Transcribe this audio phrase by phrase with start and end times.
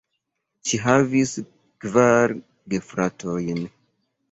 [0.69, 1.35] Ŝi havis
[1.85, 2.35] kvar
[2.75, 3.65] gefratojn.